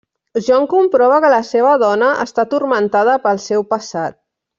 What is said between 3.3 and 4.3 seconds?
seu passat.